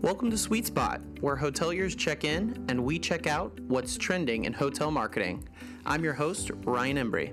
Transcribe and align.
Welcome 0.00 0.30
to 0.30 0.38
Sweet 0.38 0.66
Spot, 0.66 1.00
where 1.20 1.36
hoteliers 1.36 1.98
check 1.98 2.24
in 2.24 2.64
and 2.68 2.84
we 2.84 2.98
check 2.98 3.26
out 3.26 3.58
what's 3.60 3.98
trending 3.98 4.44
in 4.44 4.52
hotel 4.52 4.90
marketing. 4.90 5.48
I'm 5.84 6.04
your 6.04 6.14
host, 6.14 6.50
Ryan 6.64 6.96
Embry. 6.96 7.32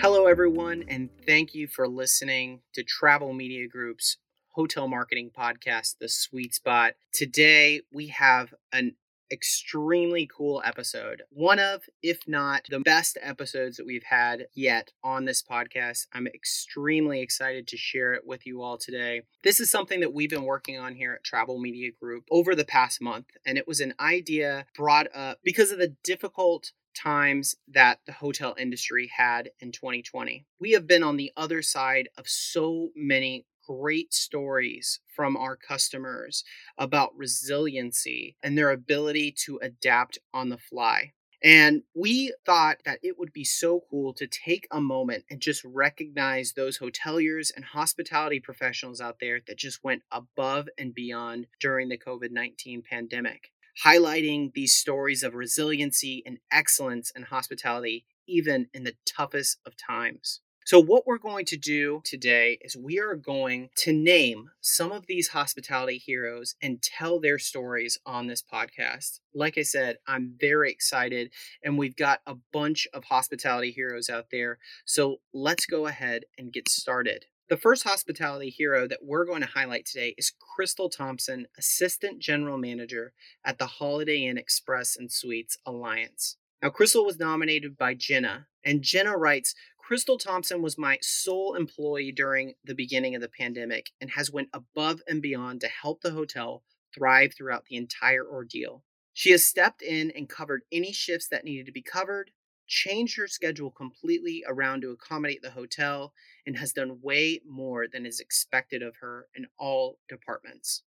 Hello, 0.00 0.26
everyone, 0.26 0.84
and 0.88 1.10
thank 1.26 1.54
you 1.54 1.68
for 1.68 1.86
listening 1.86 2.62
to 2.72 2.82
Travel 2.82 3.34
Media 3.34 3.68
Group's 3.68 4.16
hotel 4.48 4.88
marketing 4.88 5.30
podcast, 5.36 5.98
The 6.00 6.08
Sweet 6.08 6.54
Spot. 6.54 6.94
Today, 7.12 7.82
we 7.92 8.08
have 8.08 8.54
an 8.72 8.96
extremely 9.30 10.28
cool 10.34 10.62
episode. 10.64 11.22
One 11.30 11.58
of, 11.58 11.82
if 12.02 12.26
not 12.26 12.66
the 12.68 12.80
best 12.80 13.18
episodes 13.20 13.76
that 13.76 13.86
we've 13.86 14.04
had 14.04 14.46
yet 14.54 14.92
on 15.02 15.24
this 15.24 15.42
podcast. 15.42 16.06
I'm 16.12 16.26
extremely 16.26 17.20
excited 17.20 17.66
to 17.68 17.76
share 17.76 18.14
it 18.14 18.26
with 18.26 18.46
you 18.46 18.62
all 18.62 18.78
today. 18.78 19.22
This 19.42 19.60
is 19.60 19.70
something 19.70 20.00
that 20.00 20.12
we've 20.12 20.30
been 20.30 20.44
working 20.44 20.78
on 20.78 20.94
here 20.94 21.14
at 21.14 21.24
Travel 21.24 21.60
Media 21.60 21.90
Group 21.98 22.24
over 22.30 22.54
the 22.54 22.64
past 22.64 23.00
month, 23.00 23.26
and 23.44 23.58
it 23.58 23.68
was 23.68 23.80
an 23.80 23.94
idea 24.00 24.66
brought 24.74 25.08
up 25.14 25.38
because 25.44 25.70
of 25.70 25.78
the 25.78 25.94
difficult 26.04 26.72
times 26.94 27.54
that 27.68 28.00
the 28.06 28.12
hotel 28.12 28.54
industry 28.58 29.10
had 29.16 29.50
in 29.60 29.72
2020. 29.72 30.44
We 30.58 30.72
have 30.72 30.86
been 30.86 31.02
on 31.02 31.16
the 31.16 31.32
other 31.36 31.62
side 31.62 32.08
of 32.18 32.28
so 32.28 32.90
many 32.96 33.46
great 33.78 34.12
stories 34.12 34.98
from 35.14 35.36
our 35.36 35.54
customers 35.54 36.42
about 36.76 37.16
resiliency 37.16 38.34
and 38.42 38.58
their 38.58 38.70
ability 38.70 39.30
to 39.30 39.60
adapt 39.62 40.18
on 40.34 40.48
the 40.48 40.58
fly. 40.58 41.12
And 41.42 41.84
we 41.94 42.34
thought 42.44 42.78
that 42.84 42.98
it 43.04 43.16
would 43.16 43.32
be 43.32 43.44
so 43.44 43.84
cool 43.88 44.12
to 44.14 44.26
take 44.26 44.66
a 44.72 44.80
moment 44.80 45.24
and 45.30 45.40
just 45.40 45.62
recognize 45.64 46.52
those 46.52 46.80
hoteliers 46.80 47.52
and 47.54 47.64
hospitality 47.64 48.40
professionals 48.40 49.00
out 49.00 49.18
there 49.20 49.40
that 49.46 49.56
just 49.56 49.84
went 49.84 50.02
above 50.10 50.68
and 50.76 50.92
beyond 50.92 51.46
during 51.60 51.88
the 51.88 51.96
COVID 51.96 52.32
19 52.32 52.82
pandemic, 52.82 53.52
highlighting 53.86 54.52
these 54.52 54.74
stories 54.74 55.22
of 55.22 55.34
resiliency 55.34 56.24
and 56.26 56.38
excellence 56.50 57.12
in 57.14 57.22
hospitality, 57.22 58.04
even 58.26 58.66
in 58.74 58.82
the 58.82 58.96
toughest 59.06 59.58
of 59.64 59.76
times. 59.76 60.40
So, 60.70 60.78
what 60.78 61.04
we're 61.04 61.18
going 61.18 61.46
to 61.46 61.56
do 61.56 62.00
today 62.04 62.56
is 62.62 62.76
we 62.76 63.00
are 63.00 63.16
going 63.16 63.70
to 63.78 63.92
name 63.92 64.52
some 64.60 64.92
of 64.92 65.06
these 65.06 65.30
hospitality 65.30 65.98
heroes 65.98 66.54
and 66.62 66.80
tell 66.80 67.18
their 67.18 67.40
stories 67.40 67.98
on 68.06 68.28
this 68.28 68.40
podcast. 68.40 69.18
Like 69.34 69.58
I 69.58 69.62
said, 69.62 69.96
I'm 70.06 70.34
very 70.38 70.70
excited, 70.70 71.32
and 71.64 71.76
we've 71.76 71.96
got 71.96 72.20
a 72.24 72.36
bunch 72.52 72.86
of 72.94 73.02
hospitality 73.02 73.72
heroes 73.72 74.08
out 74.08 74.26
there. 74.30 74.58
So, 74.84 75.16
let's 75.34 75.66
go 75.66 75.88
ahead 75.88 76.22
and 76.38 76.52
get 76.52 76.68
started. 76.68 77.24
The 77.48 77.56
first 77.56 77.82
hospitality 77.82 78.50
hero 78.50 78.86
that 78.86 79.00
we're 79.02 79.26
going 79.26 79.40
to 79.40 79.48
highlight 79.48 79.86
today 79.86 80.14
is 80.16 80.32
Crystal 80.54 80.88
Thompson, 80.88 81.48
Assistant 81.58 82.20
General 82.20 82.58
Manager 82.58 83.12
at 83.44 83.58
the 83.58 83.66
Holiday 83.66 84.24
Inn 84.24 84.38
Express 84.38 84.96
and 84.96 85.10
Suites 85.10 85.58
Alliance. 85.66 86.36
Now, 86.62 86.68
Crystal 86.68 87.06
was 87.06 87.18
nominated 87.18 87.78
by 87.78 87.94
Jenna, 87.94 88.46
and 88.64 88.82
Jenna 88.82 89.16
writes 89.16 89.54
Crystal 89.90 90.18
Thompson 90.18 90.62
was 90.62 90.78
my 90.78 90.98
sole 91.02 91.56
employee 91.56 92.12
during 92.12 92.54
the 92.62 92.76
beginning 92.76 93.16
of 93.16 93.20
the 93.20 93.28
pandemic 93.28 93.90
and 94.00 94.10
has 94.10 94.30
went 94.30 94.48
above 94.52 95.02
and 95.08 95.20
beyond 95.20 95.60
to 95.62 95.66
help 95.66 96.00
the 96.00 96.12
hotel 96.12 96.62
thrive 96.94 97.34
throughout 97.36 97.64
the 97.64 97.74
entire 97.74 98.24
ordeal. 98.24 98.84
She 99.12 99.32
has 99.32 99.44
stepped 99.44 99.82
in 99.82 100.12
and 100.12 100.28
covered 100.28 100.62
any 100.70 100.92
shifts 100.92 101.26
that 101.32 101.42
needed 101.42 101.66
to 101.66 101.72
be 101.72 101.82
covered, 101.82 102.30
changed 102.68 103.16
her 103.16 103.26
schedule 103.26 103.72
completely 103.72 104.44
around 104.46 104.82
to 104.82 104.92
accommodate 104.92 105.42
the 105.42 105.50
hotel, 105.50 106.12
and 106.46 106.56
has 106.56 106.72
done 106.72 107.00
way 107.02 107.40
more 107.44 107.88
than 107.92 108.06
is 108.06 108.20
expected 108.20 108.84
of 108.84 108.94
her 109.00 109.26
in 109.34 109.46
all 109.58 109.98
departments. 110.08 110.84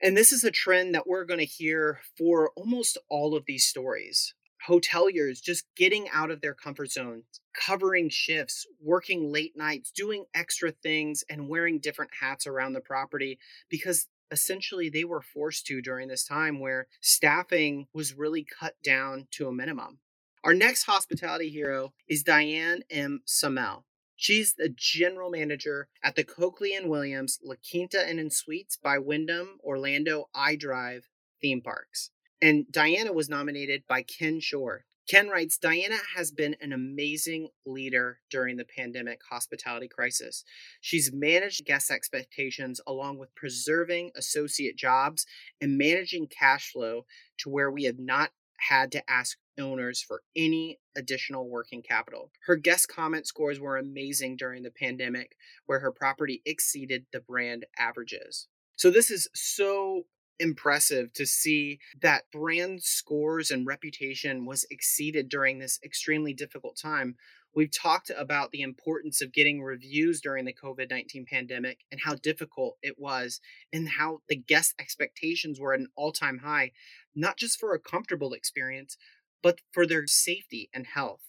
And 0.00 0.16
this 0.16 0.30
is 0.30 0.44
a 0.44 0.52
trend 0.52 0.94
that 0.94 1.08
we're 1.08 1.24
going 1.24 1.40
to 1.40 1.44
hear 1.44 1.98
for 2.16 2.52
almost 2.54 2.96
all 3.10 3.34
of 3.34 3.46
these 3.46 3.66
stories 3.66 4.34
hoteliers 4.68 5.42
just 5.42 5.64
getting 5.76 6.08
out 6.12 6.30
of 6.30 6.40
their 6.40 6.54
comfort 6.54 6.90
zones, 6.90 7.24
covering 7.54 8.08
shifts, 8.08 8.66
working 8.80 9.32
late 9.32 9.56
nights, 9.56 9.90
doing 9.90 10.24
extra 10.34 10.70
things, 10.70 11.24
and 11.28 11.48
wearing 11.48 11.78
different 11.78 12.10
hats 12.20 12.46
around 12.46 12.72
the 12.72 12.80
property 12.80 13.38
because 13.68 14.08
essentially 14.30 14.88
they 14.88 15.04
were 15.04 15.22
forced 15.22 15.66
to 15.66 15.80
during 15.80 16.08
this 16.08 16.26
time 16.26 16.58
where 16.60 16.88
staffing 17.00 17.86
was 17.92 18.14
really 18.14 18.44
cut 18.44 18.74
down 18.82 19.28
to 19.30 19.48
a 19.48 19.52
minimum. 19.52 19.98
Our 20.42 20.54
next 20.54 20.84
hospitality 20.84 21.48
hero 21.48 21.92
is 22.08 22.22
Diane 22.22 22.82
M. 22.90 23.22
Samel. 23.24 23.84
She's 24.16 24.54
the 24.54 24.72
general 24.74 25.30
manager 25.30 25.88
at 26.02 26.16
the 26.16 26.24
Coakley 26.24 26.74
and 26.74 26.88
Williams 26.88 27.38
La 27.44 27.56
Quinta 27.70 28.08
Inn 28.08 28.18
and 28.18 28.32
Suites 28.32 28.78
by 28.82 28.98
Wyndham 28.98 29.58
Orlando 29.62 30.28
iDrive 30.34 31.02
theme 31.40 31.60
parks. 31.60 32.10
And 32.42 32.70
Diana 32.70 33.12
was 33.12 33.28
nominated 33.28 33.84
by 33.88 34.02
Ken 34.02 34.40
Shore. 34.40 34.84
Ken 35.08 35.28
writes 35.28 35.56
Diana 35.56 35.98
has 36.16 36.32
been 36.32 36.56
an 36.60 36.72
amazing 36.72 37.48
leader 37.64 38.18
during 38.28 38.56
the 38.56 38.64
pandemic 38.64 39.20
hospitality 39.30 39.86
crisis. 39.86 40.42
She's 40.80 41.12
managed 41.12 41.64
guest 41.64 41.92
expectations 41.92 42.80
along 42.86 43.18
with 43.18 43.34
preserving 43.36 44.10
associate 44.16 44.76
jobs 44.76 45.24
and 45.60 45.78
managing 45.78 46.26
cash 46.26 46.72
flow 46.72 47.06
to 47.38 47.48
where 47.48 47.70
we 47.70 47.84
have 47.84 48.00
not 48.00 48.30
had 48.58 48.90
to 48.92 49.10
ask 49.10 49.38
owners 49.58 50.02
for 50.02 50.22
any 50.34 50.78
additional 50.96 51.48
working 51.48 51.82
capital. 51.82 52.32
Her 52.46 52.56
guest 52.56 52.88
comment 52.88 53.26
scores 53.26 53.60
were 53.60 53.76
amazing 53.76 54.36
during 54.36 54.62
the 54.62 54.70
pandemic, 54.70 55.36
where 55.66 55.80
her 55.80 55.92
property 55.92 56.42
exceeded 56.44 57.06
the 57.12 57.20
brand 57.20 57.66
averages. 57.78 58.48
So, 58.74 58.90
this 58.90 59.10
is 59.10 59.28
so 59.34 60.06
impressive 60.38 61.12
to 61.14 61.26
see 61.26 61.78
that 62.00 62.30
brand 62.30 62.82
scores 62.82 63.50
and 63.50 63.66
reputation 63.66 64.44
was 64.44 64.66
exceeded 64.70 65.28
during 65.28 65.58
this 65.58 65.78
extremely 65.84 66.32
difficult 66.32 66.76
time. 66.76 67.16
We've 67.54 67.70
talked 67.70 68.10
about 68.14 68.50
the 68.50 68.60
importance 68.60 69.22
of 69.22 69.32
getting 69.32 69.62
reviews 69.62 70.20
during 70.20 70.44
the 70.44 70.52
COVID 70.52 70.90
19 70.90 71.24
pandemic 71.24 71.84
and 71.90 72.00
how 72.04 72.14
difficult 72.16 72.76
it 72.82 72.98
was, 72.98 73.40
and 73.72 73.88
how 73.88 74.20
the 74.28 74.36
guest 74.36 74.74
expectations 74.78 75.58
were 75.58 75.72
at 75.72 75.80
an 75.80 75.88
all 75.96 76.12
time 76.12 76.38
high, 76.38 76.72
not 77.14 77.38
just 77.38 77.58
for 77.58 77.72
a 77.72 77.80
comfortable 77.80 78.34
experience, 78.34 78.98
but 79.42 79.60
for 79.72 79.86
their 79.86 80.06
safety 80.06 80.68
and 80.74 80.86
health. 80.86 81.22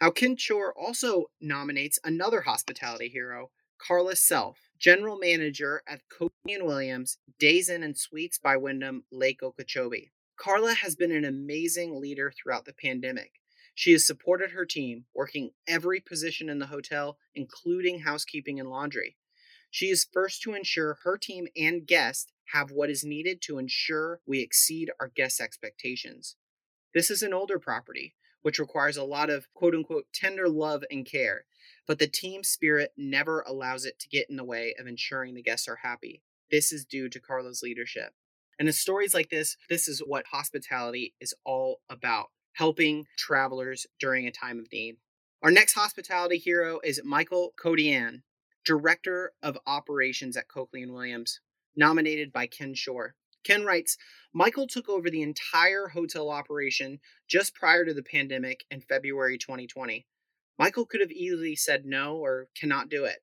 Now, 0.00 0.10
Ken 0.10 0.36
Shore 0.36 0.74
also 0.78 1.26
nominates 1.40 1.98
another 2.04 2.42
hospitality 2.42 3.08
hero, 3.08 3.50
Carla 3.78 4.16
Self, 4.16 4.65
General 4.78 5.18
Manager 5.18 5.82
at 5.86 6.02
Coakley 6.08 6.54
and 6.54 6.66
Williams, 6.66 7.18
Days 7.38 7.68
Inn 7.68 7.82
and 7.82 7.96
Suites 7.96 8.38
by 8.38 8.56
Wyndham, 8.56 9.04
Lake 9.10 9.42
Okeechobee. 9.42 10.10
Carla 10.36 10.74
has 10.74 10.94
been 10.94 11.12
an 11.12 11.24
amazing 11.24 11.98
leader 12.00 12.30
throughout 12.30 12.66
the 12.66 12.74
pandemic. 12.74 13.32
She 13.74 13.92
has 13.92 14.06
supported 14.06 14.50
her 14.50 14.66
team, 14.66 15.04
working 15.14 15.50
every 15.66 16.00
position 16.00 16.48
in 16.48 16.58
the 16.58 16.66
hotel, 16.66 17.18
including 17.34 18.00
housekeeping 18.00 18.60
and 18.60 18.68
laundry. 18.68 19.16
She 19.70 19.90
is 19.90 20.06
first 20.10 20.42
to 20.42 20.54
ensure 20.54 20.98
her 21.02 21.18
team 21.18 21.46
and 21.56 21.86
guests 21.86 22.32
have 22.52 22.70
what 22.70 22.90
is 22.90 23.04
needed 23.04 23.42
to 23.42 23.58
ensure 23.58 24.20
we 24.26 24.40
exceed 24.40 24.90
our 25.00 25.08
guests' 25.08 25.40
expectations. 25.40 26.36
This 26.94 27.10
is 27.10 27.22
an 27.22 27.34
older 27.34 27.58
property, 27.58 28.14
which 28.42 28.58
requires 28.58 28.96
a 28.96 29.04
lot 29.04 29.28
of 29.28 29.52
quote 29.52 29.74
unquote 29.74 30.06
tender 30.12 30.48
love 30.48 30.84
and 30.90 31.04
care 31.04 31.44
but 31.86 31.98
the 31.98 32.06
team 32.06 32.42
spirit 32.42 32.92
never 32.96 33.42
allows 33.46 33.84
it 33.84 33.98
to 34.00 34.08
get 34.08 34.28
in 34.28 34.36
the 34.36 34.44
way 34.44 34.74
of 34.78 34.86
ensuring 34.86 35.34
the 35.34 35.42
guests 35.42 35.68
are 35.68 35.80
happy. 35.82 36.22
This 36.50 36.72
is 36.72 36.84
due 36.84 37.08
to 37.08 37.20
Carla's 37.20 37.62
leadership. 37.62 38.12
And 38.58 38.68
in 38.68 38.72
stories 38.72 39.14
like 39.14 39.30
this, 39.30 39.56
this 39.68 39.86
is 39.86 40.00
what 40.00 40.26
hospitality 40.28 41.14
is 41.20 41.34
all 41.44 41.80
about 41.88 42.26
helping 42.54 43.06
travelers 43.18 43.86
during 44.00 44.26
a 44.26 44.32
time 44.32 44.58
of 44.58 44.72
need. 44.72 44.96
Our 45.42 45.50
next 45.50 45.74
hospitality 45.74 46.38
hero 46.38 46.80
is 46.82 47.02
Michael 47.04 47.52
Codian, 47.62 48.22
Director 48.64 49.32
of 49.42 49.58
Operations 49.66 50.36
at 50.36 50.48
Coakley 50.48 50.82
and 50.82 50.92
Williams, 50.92 51.40
nominated 51.76 52.32
by 52.32 52.46
Ken 52.46 52.74
Shore. 52.74 53.14
Ken 53.44 53.64
writes 53.64 53.98
Michael 54.32 54.66
took 54.66 54.88
over 54.88 55.10
the 55.10 55.22
entire 55.22 55.88
hotel 55.88 56.30
operation 56.30 56.98
just 57.28 57.54
prior 57.54 57.84
to 57.84 57.94
the 57.94 58.02
pandemic 58.02 58.64
in 58.70 58.80
February 58.80 59.38
2020. 59.38 60.06
Michael 60.58 60.86
could 60.86 61.00
have 61.00 61.10
easily 61.10 61.54
said 61.54 61.84
no 61.84 62.16
or 62.16 62.48
cannot 62.58 62.88
do 62.88 63.04
it. 63.04 63.18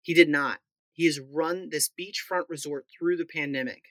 He 0.00 0.14
did 0.14 0.28
not. 0.28 0.60
He 0.92 1.06
has 1.06 1.20
run 1.20 1.70
this 1.70 1.88
beachfront 1.88 2.44
resort 2.48 2.86
through 2.88 3.16
the 3.16 3.24
pandemic. 3.24 3.82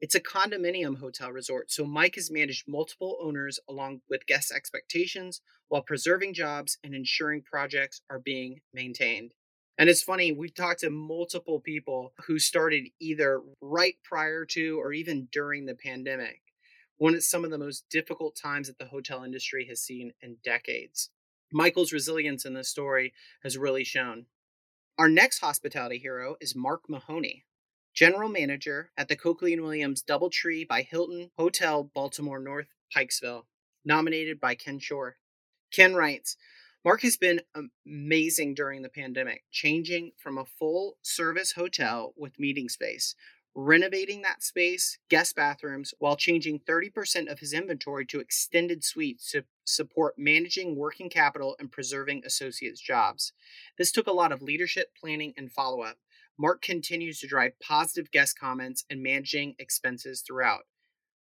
It's 0.00 0.14
a 0.14 0.20
condominium 0.20 0.98
hotel 0.98 1.30
resort, 1.30 1.72
so 1.72 1.84
Mike 1.84 2.14
has 2.14 2.30
managed 2.30 2.68
multiple 2.68 3.18
owners 3.20 3.58
along 3.68 4.02
with 4.08 4.26
guest 4.26 4.52
expectations 4.52 5.40
while 5.68 5.82
preserving 5.82 6.34
jobs 6.34 6.78
and 6.84 6.94
ensuring 6.94 7.42
projects 7.42 8.00
are 8.08 8.20
being 8.20 8.60
maintained. 8.72 9.34
And 9.76 9.88
it's 9.88 10.02
funny, 10.02 10.32
we've 10.32 10.54
talked 10.54 10.80
to 10.80 10.90
multiple 10.90 11.60
people 11.60 12.12
who 12.26 12.38
started 12.38 12.88
either 13.00 13.40
right 13.60 13.94
prior 14.04 14.44
to 14.46 14.80
or 14.80 14.92
even 14.92 15.28
during 15.32 15.66
the 15.66 15.74
pandemic, 15.74 16.42
one 16.96 17.14
of 17.14 17.24
some 17.24 17.44
of 17.44 17.50
the 17.50 17.58
most 17.58 17.84
difficult 17.90 18.36
times 18.36 18.68
that 18.68 18.78
the 18.78 18.86
hotel 18.86 19.22
industry 19.24 19.66
has 19.68 19.80
seen 19.80 20.12
in 20.20 20.36
decades. 20.44 21.10
Michael's 21.52 21.92
resilience 21.92 22.44
in 22.44 22.54
this 22.54 22.68
story 22.68 23.14
has 23.42 23.56
really 23.56 23.84
shown. 23.84 24.26
Our 24.98 25.08
next 25.08 25.38
hospitality 25.38 25.98
hero 25.98 26.36
is 26.40 26.54
Mark 26.54 26.88
Mahoney, 26.88 27.44
general 27.94 28.28
manager 28.28 28.90
at 28.96 29.08
the 29.08 29.16
Coakley 29.16 29.52
and 29.52 29.62
Williams 29.62 30.02
Doubletree 30.02 30.68
by 30.68 30.82
Hilton 30.82 31.30
Hotel 31.38 31.84
Baltimore 31.84 32.38
North 32.38 32.68
Pikesville, 32.94 33.44
nominated 33.84 34.40
by 34.40 34.54
Ken 34.54 34.78
Shore. 34.78 35.16
Ken 35.72 35.94
writes, 35.94 36.36
Mark 36.84 37.02
has 37.02 37.16
been 37.16 37.40
amazing 37.86 38.54
during 38.54 38.82
the 38.82 38.88
pandemic, 38.88 39.44
changing 39.50 40.12
from 40.16 40.38
a 40.38 40.44
full 40.44 40.96
service 41.02 41.52
hotel 41.52 42.12
with 42.16 42.38
meeting 42.38 42.68
space, 42.68 43.14
renovating 43.60 44.22
that 44.22 44.40
space, 44.40 44.98
guest 45.08 45.34
bathrooms, 45.34 45.92
while 45.98 46.14
changing 46.14 46.60
30% 46.60 47.30
of 47.30 47.40
his 47.40 47.52
inventory 47.52 48.06
to 48.06 48.20
extended 48.20 48.84
suites 48.84 49.32
to 49.32 49.42
support 49.64 50.14
managing 50.16 50.76
working 50.76 51.10
capital 51.10 51.56
and 51.58 51.72
preserving 51.72 52.22
associates' 52.24 52.80
jobs. 52.80 53.32
This 53.76 53.90
took 53.90 54.06
a 54.06 54.12
lot 54.12 54.30
of 54.30 54.42
leadership, 54.42 54.94
planning, 54.98 55.34
and 55.36 55.50
follow 55.50 55.82
up. 55.82 55.96
Mark 56.38 56.62
continues 56.62 57.18
to 57.18 57.26
drive 57.26 57.58
positive 57.60 58.12
guest 58.12 58.38
comments 58.38 58.84
and 58.88 59.02
managing 59.02 59.56
expenses 59.58 60.22
throughout. 60.24 60.62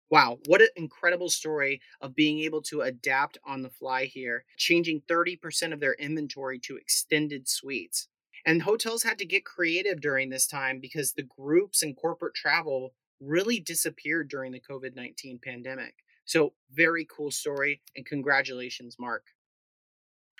Wow, 0.10 0.40
what 0.48 0.62
an 0.62 0.70
incredible 0.76 1.30
story 1.30 1.82
of 2.02 2.16
being 2.16 2.40
able 2.40 2.64
to 2.64 2.82
adapt 2.82 3.38
on 3.46 3.62
the 3.62 3.70
fly 3.70 4.06
here, 4.06 4.44
changing 4.58 5.02
30% 5.08 5.72
of 5.72 5.80
their 5.80 5.94
inventory 5.94 6.58
to 6.62 6.78
extended 6.78 7.48
suites. 7.48 8.08
And 8.46 8.64
hotels 8.64 9.04
had 9.04 9.18
to 9.20 9.26
get 9.26 9.46
creative 9.46 10.02
during 10.02 10.30
this 10.30 10.48
time 10.48 10.80
because 10.80 11.14
the 11.14 11.24
groups 11.24 11.82
and 11.82 11.96
corporate 11.96 12.34
travel 12.34 12.94
really 13.20 13.60
disappeared 13.60 14.30
during 14.30 14.52
the 14.52 14.60
COVID 14.60 14.96
19 14.96 15.40
pandemic. 15.44 15.96
So, 16.26 16.54
very 16.72 17.06
cool 17.06 17.32
story, 17.32 17.82
and 17.96 18.06
congratulations, 18.06 18.98
Mark. 19.00 19.28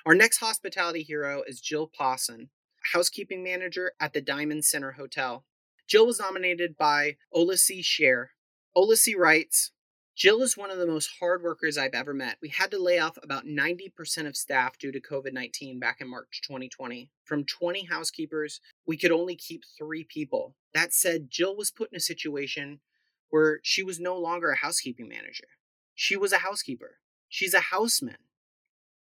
Our 0.06 0.16
next 0.16 0.40
hospitality 0.40 1.04
hero 1.04 1.44
is 1.48 1.62
Jill 1.62 1.88
Pawson, 1.88 2.50
housekeeping 2.94 3.44
manager 3.44 3.94
at 4.00 4.14
the 4.14 4.22
Diamond 4.22 4.66
Center 4.66 4.94
Hotel. 4.94 5.46
Jill 5.88 6.06
was 6.06 6.20
nominated 6.20 6.78
by 6.78 7.18
Olysee 7.34 7.84
Share 7.84 8.32
Olysee 8.76 9.16
writes, 9.16 9.72
Jill 10.16 10.44
is 10.44 10.56
one 10.56 10.70
of 10.70 10.78
the 10.78 10.86
most 10.86 11.10
hard 11.20 11.42
workers 11.42 11.76
I've 11.76 11.96
ever 11.96 12.14
met. 12.14 12.38
We 12.40 12.50
had 12.50 12.70
to 12.72 12.78
lay 12.78 13.00
off 13.00 13.18
about 13.24 13.48
90% 13.48 14.28
of 14.28 14.38
staff 14.38 14.78
due 14.78 14.92
to 14.92 15.02
COVID 15.02 15.34
19 15.34 15.80
back 15.80 16.02
in 16.02 16.08
March 16.08 16.42
2020. 16.44 17.10
From 17.26 17.44
20 17.44 17.86
housekeepers, 17.86 18.62
we 18.86 18.96
could 18.96 19.12
only 19.12 19.36
keep 19.36 19.64
three 19.66 20.04
people. 20.04 20.56
That 20.74 20.94
said, 20.94 21.32
Jill 21.32 21.56
was 21.56 21.72
put 21.72 21.92
in 21.92 21.98
a 21.98 22.00
situation 22.00 22.80
where 23.32 23.60
she 23.64 23.82
was 23.82 24.00
no 24.00 24.16
longer 24.16 24.52
a 24.52 24.58
housekeeping 24.58 25.08
manager. 25.08 25.48
She 25.96 26.16
was 26.16 26.32
a 26.32 26.40
housekeeper. 26.40 27.00
She's 27.28 27.56
a 27.56 27.60
houseman, 27.72 28.18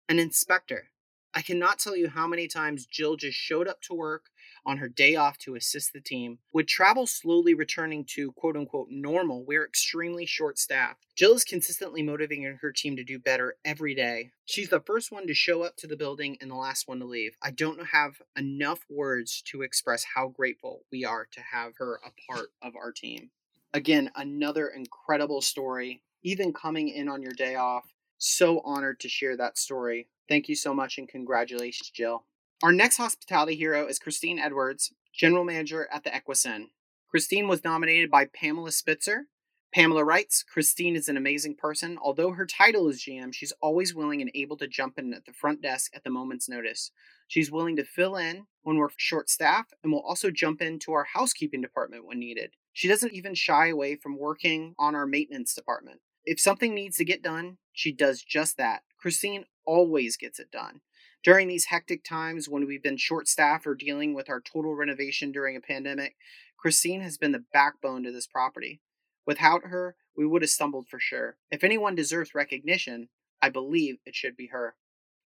an 0.08 0.20
inspector. 0.20 0.90
I 1.34 1.42
cannot 1.42 1.80
tell 1.80 1.96
you 1.96 2.10
how 2.10 2.28
many 2.28 2.48
times 2.48 2.86
Jill 2.86 3.16
just 3.16 3.38
showed 3.38 3.68
up 3.68 3.82
to 3.84 3.96
work, 3.96 4.26
on 4.66 4.78
her 4.78 4.90
day 4.90 5.16
off 5.16 5.38
to 5.40 5.56
assist 5.56 5.94
the 5.94 6.02
team. 6.02 6.40
With 6.54 6.68
travel 6.68 7.08
slowly 7.08 7.54
returning 7.54 8.06
to 8.16 8.32
quote 8.34 8.56
unquote 8.56 8.88
normal, 8.90 9.44
we're 9.44 9.66
extremely 9.66 10.26
short 10.26 10.58
staffed. 10.58 11.06
Jill 11.16 11.34
is 11.34 11.44
consistently 11.44 12.02
motivating 12.02 12.60
her 12.62 12.72
team 12.72 12.96
to 12.96 13.04
do 13.04 13.20
better 13.20 13.58
every 13.66 13.94
day. 13.94 14.32
She's 14.46 14.70
the 14.70 14.80
first 14.80 15.12
one 15.12 15.28
to 15.28 15.34
show 15.34 15.64
up 15.64 15.76
to 15.78 15.88
the 15.88 15.98
building 15.98 16.38
and 16.42 16.50
the 16.50 16.56
last 16.56 16.88
one 16.88 17.00
to 17.00 17.06
leave. 17.06 17.36
I 17.42 17.52
don't 17.52 17.88
have 17.88 18.22
enough 18.38 18.80
words 18.90 19.42
to 19.48 19.62
express 19.62 20.06
how 20.16 20.30
grateful 20.30 20.86
we 20.92 21.06
are 21.06 21.28
to 21.32 21.42
have 21.42 21.74
her 21.78 22.00
a 22.06 22.32
part 22.32 22.50
of 22.62 22.76
our 22.76 22.92
team. 22.92 23.32
Again, 23.74 24.12
another 24.16 24.68
incredible 24.68 25.42
story, 25.42 26.02
even 26.24 26.54
coming 26.54 26.90
in 26.90 27.08
on 27.08 27.22
your 27.22 27.34
day 27.34 27.56
off. 27.56 27.94
So 28.18 28.62
honored 28.66 29.00
to 29.02 29.10
share 29.10 29.38
that 29.38 29.58
story. 29.58 30.08
Thank 30.28 30.50
you 30.50 30.56
so 30.56 30.74
much 30.74 30.98
and 30.98 31.08
congratulations, 31.08 31.90
Jill. 31.90 32.26
Our 32.62 32.74
next 32.74 32.98
hospitality 32.98 33.56
hero 33.56 33.88
is 33.88 34.00
Christine 34.00 34.38
Edwards, 34.38 34.92
General 35.14 35.46
Manager 35.46 35.88
at 35.94 36.04
the 36.04 36.14
Equisen. 36.14 36.72
Christine 37.10 37.48
was 37.48 37.64
nominated 37.64 38.12
by 38.12 38.26
Pamela 38.26 38.74
Spitzer. 38.74 39.28
Pamela 39.74 40.04
writes 40.04 40.44
Christine 40.44 40.98
is 40.98 41.08
an 41.08 41.16
amazing 41.16 41.56
person. 41.56 41.98
Although 42.04 42.32
her 42.32 42.46
title 42.46 42.90
is 42.90 43.02
GM, 43.02 43.34
she's 43.34 43.54
always 43.62 43.96
willing 43.96 44.20
and 44.20 44.30
able 44.36 44.58
to 44.58 44.68
jump 44.68 45.00
in 45.00 45.14
at 45.14 45.24
the 45.26 45.32
front 45.32 45.62
desk 45.62 45.94
at 45.96 46.04
the 46.04 46.10
moment's 46.10 46.50
notice. 46.50 46.92
She's 47.30 47.50
willing 47.50 47.78
to 47.78 47.86
fill 47.86 48.18
in 48.18 48.48
when 48.64 48.76
we're 48.76 48.90
short 48.98 49.30
staffed 49.30 49.74
and 49.82 49.94
will 49.94 50.02
also 50.02 50.30
jump 50.30 50.62
into 50.62 50.92
our 50.92 51.06
housekeeping 51.06 51.62
department 51.62 52.06
when 52.06 52.20
needed. 52.20 52.52
She 52.74 52.90
doesn't 52.90 53.14
even 53.14 53.36
shy 53.36 53.70
away 53.70 53.96
from 53.96 54.20
working 54.20 54.76
on 54.78 54.96
our 54.96 55.06
maintenance 55.06 55.54
department. 55.54 56.02
If 56.26 56.42
something 56.42 56.76
needs 56.76 56.98
to 56.98 57.06
get 57.06 57.24
done, 57.24 57.58
she 57.72 57.94
does 57.94 58.22
just 58.22 58.58
that. 58.58 58.82
Christine 58.98 59.46
always 59.66 60.18
gets 60.18 60.40
it 60.40 60.52
done. 60.52 60.82
During 61.24 61.48
these 61.50 61.66
hectic 61.66 62.04
times 62.04 62.48
when 62.48 62.66
we've 62.66 62.84
been 62.84 62.98
short 62.98 63.28
staffed 63.28 63.68
or 63.68 63.76
dealing 63.76 64.14
with 64.14 64.30
our 64.30 64.40
total 64.40 64.76
renovation 64.76 65.32
during 65.32 65.56
a 65.56 65.62
pandemic, 65.62 66.16
Christine 66.58 67.02
has 67.02 67.18
been 67.18 67.34
the 67.34 67.44
backbone 67.52 68.04
to 68.04 68.12
this 68.12 68.28
property. 68.28 68.82
Without 69.26 69.66
her, 69.66 69.96
we 70.16 70.26
would 70.26 70.42
have 70.42 70.50
stumbled 70.50 70.88
for 70.88 71.00
sure. 71.00 71.38
If 71.52 71.64
anyone 71.64 71.96
deserves 71.96 72.34
recognition, 72.34 73.10
I 73.42 73.50
believe 73.50 73.98
it 74.06 74.16
should 74.16 74.38
be 74.38 74.48
her. 74.48 74.76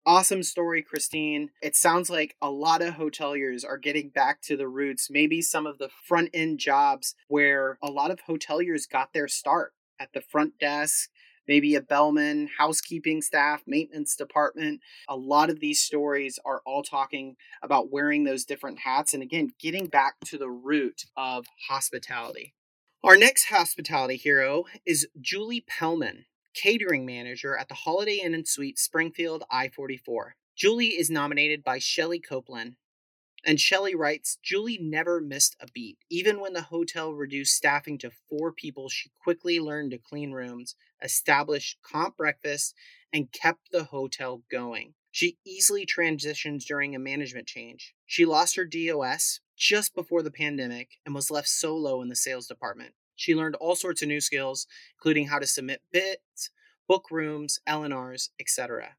Awesome 0.04 0.42
story, 0.42 0.82
Christine. 0.82 1.50
It 1.62 1.76
sounds 1.76 2.10
like 2.10 2.36
a 2.42 2.50
lot 2.50 2.82
of 2.82 2.94
hoteliers 2.94 3.64
are 3.64 3.78
getting 3.78 4.08
back 4.08 4.42
to 4.42 4.56
the 4.56 4.66
roots, 4.66 5.08
maybe 5.10 5.40
some 5.40 5.66
of 5.66 5.78
the 5.78 5.90
front 6.06 6.30
end 6.34 6.58
jobs 6.58 7.14
where 7.28 7.78
a 7.82 7.90
lot 7.90 8.10
of 8.10 8.24
hoteliers 8.28 8.90
got 8.90 9.12
their 9.12 9.28
start 9.28 9.74
at 10.00 10.12
the 10.12 10.20
front 10.20 10.58
desk, 10.58 11.08
maybe 11.46 11.74
a 11.74 11.80
bellman, 11.80 12.48
housekeeping 12.58 13.22
staff, 13.22 13.62
maintenance 13.66 14.16
department. 14.16 14.80
A 15.08 15.16
lot 15.16 15.50
of 15.50 15.60
these 15.60 15.80
stories 15.80 16.38
are 16.44 16.62
all 16.64 16.82
talking 16.82 17.36
about 17.62 17.90
wearing 17.90 18.24
those 18.24 18.44
different 18.44 18.80
hats 18.80 19.14
and 19.14 19.22
again, 19.22 19.50
getting 19.60 19.86
back 19.86 20.14
to 20.26 20.38
the 20.38 20.50
root 20.50 21.04
of 21.16 21.46
hospitality. 21.68 22.54
Our 23.04 23.16
next 23.16 23.46
hospitality 23.46 24.16
hero 24.16 24.64
is 24.86 25.08
Julie 25.20 25.64
Pellman, 25.66 26.26
catering 26.54 27.04
manager 27.04 27.56
at 27.56 27.68
the 27.68 27.74
Holiday 27.74 28.20
Inn 28.22 28.34
and 28.34 28.46
Suite 28.46 28.78
Springfield 28.78 29.42
I 29.50 29.68
44. 29.68 30.36
Julie 30.56 30.98
is 30.98 31.10
nominated 31.10 31.64
by 31.64 31.78
Shelley 31.78 32.20
Copeland, 32.20 32.76
and 33.44 33.60
Shelley 33.60 33.94
writes 33.94 34.38
Julie 34.42 34.78
never 34.80 35.20
missed 35.20 35.56
a 35.60 35.66
beat. 35.72 35.98
Even 36.10 36.40
when 36.40 36.52
the 36.52 36.62
hotel 36.62 37.12
reduced 37.12 37.54
staffing 37.54 37.98
to 37.98 38.10
four 38.28 38.52
people, 38.52 38.88
she 38.88 39.10
quickly 39.22 39.58
learned 39.60 39.90
to 39.92 39.98
clean 39.98 40.32
rooms, 40.32 40.76
established 41.02 41.78
comp 41.82 42.16
breakfast, 42.16 42.74
and 43.12 43.32
kept 43.32 43.70
the 43.72 43.84
hotel 43.84 44.42
going. 44.50 44.94
She 45.10 45.36
easily 45.44 45.84
transitions 45.84 46.64
during 46.64 46.94
a 46.94 46.98
management 46.98 47.46
change. 47.46 47.94
She 48.06 48.24
lost 48.24 48.56
her 48.56 48.64
DOS 48.64 49.40
just 49.56 49.94
before 49.94 50.22
the 50.22 50.30
pandemic 50.30 50.98
and 51.04 51.14
was 51.14 51.30
left 51.30 51.48
solo 51.48 52.00
in 52.00 52.08
the 52.08 52.16
sales 52.16 52.46
department. 52.46 52.94
She 53.14 53.34
learned 53.34 53.56
all 53.56 53.76
sorts 53.76 54.02
of 54.02 54.08
new 54.08 54.20
skills, 54.20 54.66
including 54.96 55.26
how 55.26 55.38
to 55.38 55.46
submit 55.46 55.82
bids, 55.92 56.50
book 56.88 57.10
rooms, 57.10 57.60
LNRs, 57.68 58.30
etc. 58.40 58.96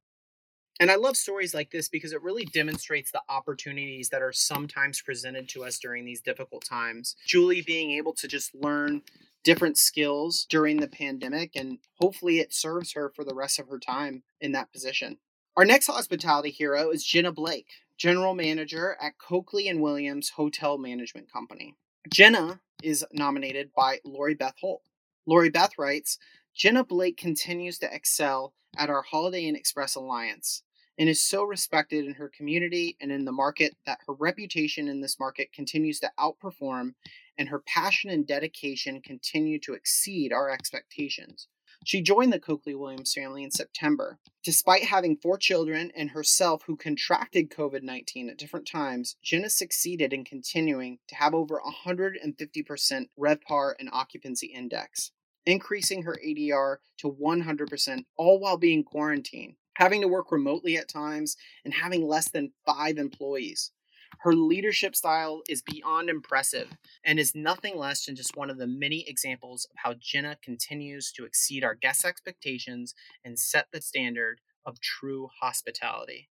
And 0.80 0.90
I 0.90 0.96
love 0.96 1.16
stories 1.16 1.54
like 1.54 1.72
this 1.72 1.88
because 1.88 2.14
it 2.14 2.22
really 2.22 2.46
demonstrates 2.46 3.12
the 3.12 3.22
opportunities 3.30 4.10
that 4.10 4.22
are 4.22 4.34
sometimes 4.34 5.02
presented 5.02 5.48
to 5.50 5.64
us 5.64 5.78
during 5.78 6.04
these 6.04 6.22
difficult 6.22 6.66
times. 6.66 7.16
Julie 7.26 7.62
being 7.62 7.92
able 7.92 8.14
to 8.14 8.28
just 8.28 8.56
learn 8.56 9.04
different 9.44 9.78
skills 9.78 10.46
during 10.50 10.78
the 10.78 10.88
pandemic, 10.88 11.52
and 11.56 11.78
hopefully 12.00 12.40
it 12.40 12.54
serves 12.54 12.94
her 12.94 13.12
for 13.16 13.24
the 13.24 13.36
rest 13.36 13.60
of 13.60 13.68
her 13.68 13.80
time 13.80 14.24
in 14.42 14.54
that 14.54 14.72
position. 14.72 15.18
Our 15.56 15.66
next 15.66 15.88
hospitality 15.88 16.50
hero 16.50 16.90
is 16.90 17.04
Jenna 17.04 17.32
Blake, 17.32 17.68
General 17.98 18.34
Manager 18.34 18.98
at 19.00 19.20
Coakley 19.20 19.68
and 19.68 19.82
Williams 19.82 20.32
Hotel 20.32 20.78
Management 20.78 21.32
Company. 21.32 21.76
Jenna 22.12 22.62
is 22.82 23.06
nominated 23.14 23.72
by 23.76 24.00
Lori 24.04 24.34
Beth 24.34 24.56
Holt. 24.60 24.82
Lori 25.28 25.50
Beth 25.50 25.78
writes, 25.78 26.18
Jenna 26.56 26.84
Blake 26.84 27.18
continues 27.18 27.78
to 27.80 27.94
excel 27.94 28.54
at 28.78 28.90
our 28.90 29.02
Holiday 29.02 29.46
Inn 29.46 29.56
Express 29.56 29.96
Alliance 29.96 30.64
and 30.98 31.10
is 31.10 31.22
so 31.22 31.44
respected 31.44 32.06
in 32.06 32.14
her 32.16 32.30
community 32.30 32.98
and 33.02 33.12
in 33.12 33.26
the 33.26 33.32
market 33.32 33.76
that 33.86 34.00
her 34.08 34.14
reputation 34.14 34.88
in 34.88 35.02
this 35.02 35.20
market 35.20 35.52
continues 35.52 36.00
to 36.00 36.12
outperform 36.20 36.94
and 37.38 37.50
her 37.50 37.60
passion 37.60 38.10
and 38.10 38.28
dedication 38.28 39.02
continue 39.02 39.60
to 39.60 39.74
exceed 39.74 40.32
our 40.32 40.50
expectations. 40.50 41.48
She 41.86 42.02
joined 42.02 42.32
the 42.32 42.40
Coakley 42.40 42.76
Williams 42.76 43.14
family 43.14 43.44
in 43.44 43.52
September. 43.52 44.20
Despite 44.44 44.84
having 44.84 45.18
four 45.18 45.38
children 45.38 45.92
and 45.96 46.12
herself 46.12 46.64
who 46.66 46.78
contracted 46.78 47.50
COVID 47.50 47.82
19 47.82 48.30
at 48.30 48.38
different 48.38 48.68
times, 48.68 49.18
Jenna 49.22 49.50
succeeded 49.50 50.14
in 50.14 50.24
continuing 50.24 51.00
to 51.10 51.16
have 51.16 51.34
over 51.34 51.60
150% 51.86 53.10
RevPAR 53.20 53.74
and 53.80 53.90
occupancy 53.92 54.48
index 54.48 55.12
increasing 55.46 56.04
her 56.04 56.18
ADR 56.22 56.80
to 56.98 57.08
100%, 57.08 58.06
all 58.18 58.40
while 58.40 58.58
being 58.58 58.84
quarantined, 58.84 59.56
having 59.76 60.02
to 60.02 60.08
work 60.08 60.32
remotely 60.32 60.78
at 60.78 60.88
times, 60.88 61.38
and 61.66 61.74
having 61.74 62.08
less 62.08 62.30
than 62.30 62.54
five 62.66 62.98
employees. 62.98 63.72
Her 64.20 64.34
leadership 64.34 64.96
style 64.96 65.42
is 65.50 65.62
beyond 65.62 66.10
impressive 66.10 66.70
and 67.04 67.20
is 67.20 67.36
nothing 67.36 67.78
less 67.78 68.06
than 68.06 68.16
just 68.16 68.38
one 68.38 68.50
of 68.50 68.58
the 68.58 68.68
many 68.68 69.08
examples 69.08 69.66
of 69.66 69.76
how 69.78 69.96
Jenna 69.96 70.38
continues 70.42 71.12
to 71.14 71.26
exceed 71.26 71.64
our 71.64 71.76
guest 71.76 72.06
expectations 72.06 72.96
and 73.26 73.38
set 73.40 73.68
the 73.72 73.82
standard 73.82 74.40
of 74.66 74.80
true 74.80 75.30
hospitality. 75.42 76.30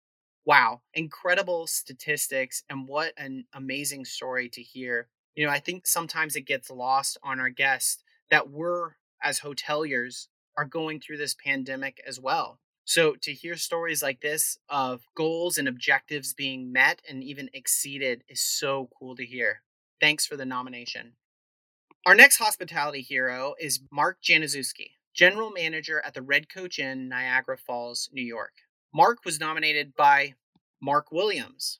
Wow, 0.45 0.81
incredible 0.93 1.67
statistics, 1.67 2.63
and 2.69 2.87
what 2.87 3.13
an 3.17 3.45
amazing 3.53 4.05
story 4.05 4.49
to 4.49 4.61
hear. 4.61 5.09
You 5.35 5.45
know, 5.45 5.51
I 5.51 5.59
think 5.59 5.85
sometimes 5.85 6.35
it 6.35 6.41
gets 6.41 6.69
lost 6.69 7.17
on 7.21 7.39
our 7.39 7.49
guests 7.49 8.03
that 8.29 8.49
we're, 8.49 8.91
as 9.21 9.39
hoteliers, 9.41 10.27
are 10.57 10.65
going 10.65 10.99
through 10.99 11.17
this 11.17 11.35
pandemic 11.35 12.01
as 12.07 12.19
well. 12.19 12.59
So 12.85 13.15
to 13.21 13.33
hear 13.33 13.57
stories 13.57 14.01
like 14.01 14.21
this 14.21 14.57
of 14.69 15.01
goals 15.13 15.57
and 15.57 15.67
objectives 15.67 16.33
being 16.33 16.71
met 16.71 17.01
and 17.07 17.23
even 17.23 17.49
exceeded 17.53 18.23
is 18.29 18.41
so 18.41 18.89
cool 18.97 19.15
to 19.17 19.25
hear. 19.25 19.61
Thanks 19.99 20.25
for 20.25 20.37
the 20.37 20.45
nomination. 20.45 21.13
Our 22.05 22.15
next 22.15 22.37
hospitality 22.37 23.01
hero 23.01 23.55
is 23.59 23.81
Mark 23.91 24.19
Januszewski, 24.23 24.91
General 25.13 25.51
Manager 25.51 26.01
at 26.05 26.13
the 26.13 26.21
Red 26.21 26.47
Coach 26.47 26.79
Inn, 26.79 27.09
Niagara 27.09 27.57
Falls, 27.57 28.09
New 28.13 28.23
York. 28.23 28.53
Mark 28.93 29.25
was 29.25 29.39
nominated 29.39 29.93
by 29.93 30.35
Mark 30.81 31.11
Williams. 31.11 31.79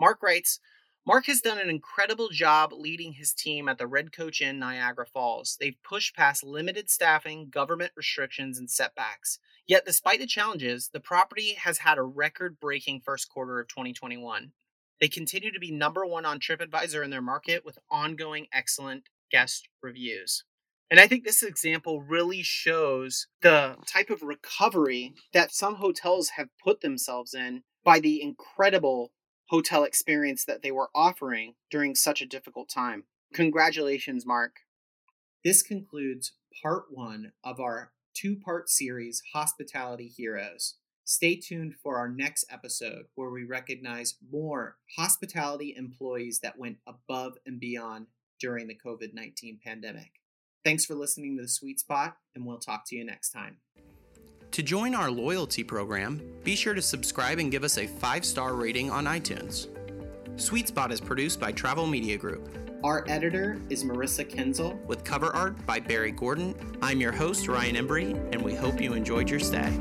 Mark 0.00 0.20
writes, 0.22 0.58
Mark 1.04 1.26
has 1.26 1.40
done 1.40 1.58
an 1.58 1.68
incredible 1.68 2.28
job 2.28 2.72
leading 2.72 3.14
his 3.14 3.32
team 3.32 3.68
at 3.68 3.76
the 3.76 3.88
Red 3.88 4.12
Coach 4.12 4.40
Inn 4.40 4.60
Niagara 4.60 5.04
Falls. 5.04 5.56
They've 5.58 5.82
pushed 5.82 6.14
past 6.14 6.44
limited 6.44 6.88
staffing, 6.88 7.50
government 7.50 7.90
restrictions, 7.96 8.56
and 8.56 8.70
setbacks. 8.70 9.40
Yet, 9.66 9.84
despite 9.84 10.20
the 10.20 10.26
challenges, 10.26 10.90
the 10.92 11.00
property 11.00 11.54
has 11.54 11.78
had 11.78 11.98
a 11.98 12.04
record 12.04 12.60
breaking 12.60 13.00
first 13.00 13.28
quarter 13.28 13.58
of 13.58 13.66
2021. 13.66 14.52
They 15.00 15.08
continue 15.08 15.50
to 15.50 15.58
be 15.58 15.72
number 15.72 16.06
one 16.06 16.24
on 16.24 16.38
TripAdvisor 16.38 17.02
in 17.02 17.10
their 17.10 17.20
market 17.20 17.64
with 17.64 17.80
ongoing 17.90 18.46
excellent 18.52 19.08
guest 19.28 19.68
reviews. 19.82 20.44
And 20.88 21.00
I 21.00 21.08
think 21.08 21.24
this 21.24 21.42
example 21.42 22.00
really 22.00 22.42
shows 22.42 23.26
the 23.40 23.76
type 23.86 24.10
of 24.10 24.22
recovery 24.22 25.14
that 25.32 25.52
some 25.52 25.76
hotels 25.76 26.30
have 26.36 26.50
put 26.62 26.80
themselves 26.80 27.34
in 27.34 27.64
by 27.82 27.98
the 27.98 28.22
incredible 28.22 29.10
hotel 29.52 29.84
experience 29.84 30.46
that 30.46 30.62
they 30.62 30.70
were 30.70 30.88
offering 30.94 31.52
during 31.70 31.94
such 31.94 32.22
a 32.22 32.26
difficult 32.26 32.70
time. 32.70 33.04
Congratulations, 33.34 34.24
Mark. 34.24 34.60
This 35.44 35.62
concludes 35.62 36.32
part 36.62 36.84
one 36.90 37.32
of 37.44 37.60
our 37.60 37.92
two 38.14 38.34
part 38.34 38.70
series, 38.70 39.22
Hospitality 39.34 40.08
Heroes. 40.08 40.76
Stay 41.04 41.36
tuned 41.36 41.74
for 41.82 41.98
our 41.98 42.08
next 42.08 42.46
episode 42.50 43.04
where 43.14 43.28
we 43.28 43.44
recognize 43.44 44.16
more 44.32 44.78
hospitality 44.96 45.74
employees 45.76 46.40
that 46.42 46.58
went 46.58 46.78
above 46.86 47.34
and 47.44 47.60
beyond 47.60 48.06
during 48.40 48.68
the 48.68 48.78
COVID 48.82 49.12
19 49.12 49.60
pandemic. 49.62 50.12
Thanks 50.64 50.86
for 50.86 50.94
listening 50.94 51.36
to 51.36 51.42
The 51.42 51.48
Sweet 51.48 51.80
Spot, 51.80 52.16
and 52.34 52.46
we'll 52.46 52.58
talk 52.58 52.84
to 52.86 52.96
you 52.96 53.04
next 53.04 53.32
time. 53.32 53.58
To 54.52 54.62
join 54.62 54.94
our 54.94 55.10
loyalty 55.10 55.64
program, 55.64 56.20
be 56.44 56.54
sure 56.54 56.74
to 56.74 56.82
subscribe 56.82 57.38
and 57.38 57.50
give 57.50 57.64
us 57.64 57.78
a 57.78 57.86
five 57.86 58.22
star 58.22 58.52
rating 58.54 58.90
on 58.90 59.06
iTunes. 59.06 59.68
Sweet 60.38 60.68
Spot 60.68 60.92
is 60.92 61.00
produced 61.00 61.40
by 61.40 61.52
Travel 61.52 61.86
Media 61.86 62.18
Group. 62.18 62.50
Our 62.84 63.06
editor 63.08 63.62
is 63.70 63.82
Marissa 63.82 64.28
Kenzel, 64.28 64.78
with 64.84 65.04
cover 65.04 65.34
art 65.34 65.64
by 65.64 65.80
Barry 65.80 66.12
Gordon. 66.12 66.54
I'm 66.82 67.00
your 67.00 67.12
host, 67.12 67.48
Ryan 67.48 67.76
Embry, 67.76 68.12
and 68.32 68.42
we 68.42 68.54
hope 68.54 68.78
you 68.78 68.92
enjoyed 68.92 69.30
your 69.30 69.40
stay. 69.40 69.72